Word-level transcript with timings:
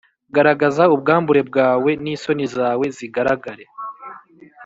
Garagaza 0.35 0.83
ubwambure 0.93 1.41
bwawe 1.49 1.91
n 2.03 2.05
isoni 2.13 2.45
zawe 2.55 2.85
zigaragare 2.95 3.65